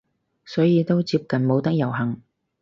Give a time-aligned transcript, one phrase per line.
[0.45, 2.23] 所以都接近冇得遊行